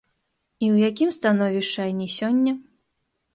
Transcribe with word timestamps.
І 0.63 0.67
ў 0.73 0.89
якім 0.91 1.11
становішчы 1.17 1.87
яны 1.93 2.09
сёння? 2.17 2.57